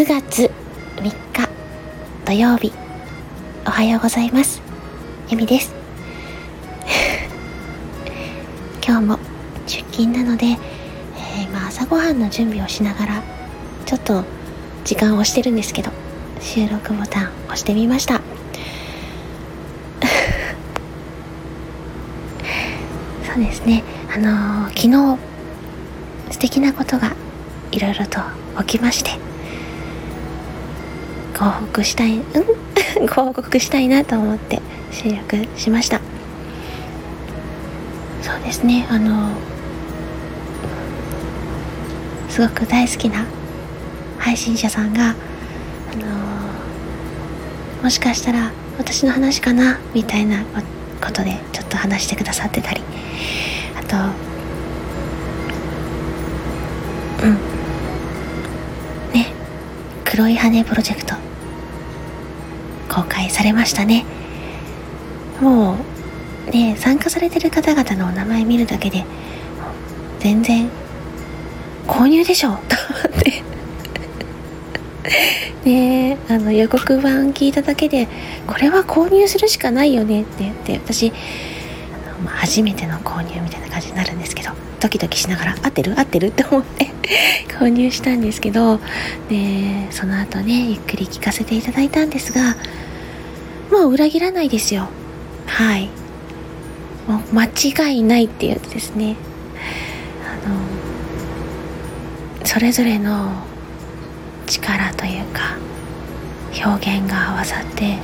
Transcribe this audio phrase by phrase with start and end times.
[0.00, 0.50] 9月
[0.96, 1.12] 3日
[2.24, 2.72] 土曜日。
[3.66, 4.62] おはようございます。
[5.28, 5.74] ゆみです。
[8.82, 9.18] 今日も
[9.66, 13.22] 出勤なので、えー、今朝ごはんの準備をしながら
[13.84, 14.24] ちょっと
[14.84, 15.90] 時間を押してるんですけど
[16.40, 18.14] 収録ボタン押してみました。
[23.34, 23.84] そうですね。
[24.10, 25.18] あのー、昨日
[26.32, 27.12] 素敵なことが
[27.70, 28.22] いろいろと
[28.60, 29.29] 起きまして
[31.40, 32.22] ご報告したい、うん？
[33.06, 34.60] ご 報告したいなと思って
[34.92, 36.00] 収録しました。
[38.22, 39.30] そうですねあの
[42.28, 43.24] すごく大好きな
[44.18, 45.14] 配信者さんがあの
[47.82, 50.38] もしかしたら私の話かなみたいな
[51.00, 52.82] ことでちょっと話してくださってたり
[53.78, 53.96] あと
[57.26, 57.34] うん。
[59.14, 59.32] ね
[60.04, 61.14] 黒い羽プロジェクト。
[62.90, 64.04] 公開されましたね。
[65.40, 65.76] も
[66.48, 69.04] うね参加されてる方々のお名前見るだけで
[70.18, 70.68] 全然
[71.86, 73.42] 購入でしょと思って。
[75.64, 78.08] ねあの予告版聞いただけで
[78.46, 80.22] これは購入するしかないよね。
[80.22, 81.10] って言って私、
[82.24, 85.98] まあ、初めての購入みたいな感じになるんですけどドキドキしながら合ってる？
[85.98, 86.28] 合ってる？
[86.28, 86.90] って思って
[87.58, 88.78] 購入したんですけど
[89.28, 92.56] でその後ねゆっくり聞かせていただいたんですが
[93.90, 94.88] 裏切らないですよ。
[95.46, 95.88] はい。
[97.08, 99.16] もう間違いないっていうですね。
[100.24, 100.56] あの
[102.46, 103.32] それぞれの
[104.46, 105.56] 力というか
[106.64, 107.98] 表現が合わさって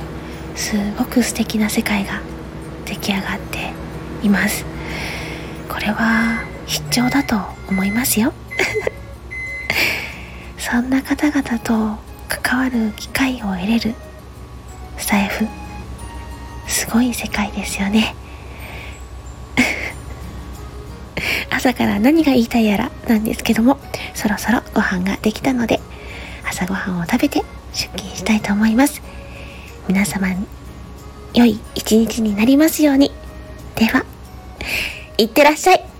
[0.55, 2.21] すごく素敵な世界が
[2.85, 3.71] 出来上がって
[4.23, 4.65] います。
[5.69, 7.37] これは必聴だと
[7.69, 8.33] 思いますよ。
[10.59, 13.95] そんな方々と関わる機会を得れる
[14.97, 15.47] スタイフ。
[16.67, 18.15] すごい世界ですよね。
[21.49, 23.79] 朝から何が言いたいやらなんですけども
[24.13, 25.79] そろそろご飯ができたので
[26.47, 29.01] 朝ごはんを食べて出勤したいと思います。
[29.87, 30.27] 皆様
[31.33, 33.11] 良い一日になりますように。
[33.75, 34.05] では
[35.17, 35.96] いってらっしゃい。